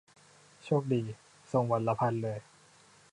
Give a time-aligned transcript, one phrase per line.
[0.63, 1.03] โชคดี'
[1.51, 2.39] ส่งวันละพันเลย